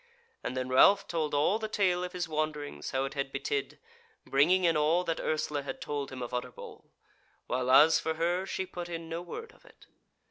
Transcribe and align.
And 0.43 0.57
then 0.57 0.67
Ralph 0.67 1.07
told 1.07 1.35
all 1.35 1.59
the 1.59 1.67
tale 1.67 2.03
of 2.03 2.13
his 2.13 2.27
wanderings 2.27 2.89
how 2.89 3.05
it 3.05 3.13
had 3.13 3.31
betid, 3.31 3.77
bringing 4.25 4.63
in 4.63 4.75
all 4.75 5.03
that 5.03 5.19
Ursula 5.19 5.61
had 5.61 5.79
told 5.79 6.11
him 6.11 6.23
of 6.23 6.33
Utterbol; 6.33 6.85
while 7.45 7.69
as 7.69 7.99
for 7.99 8.15
her 8.15 8.47
she 8.47 8.65
put 8.65 8.89
in 8.89 9.09
no 9.09 9.21
word 9.21 9.51
of 9.51 9.63
it. 9.63 9.85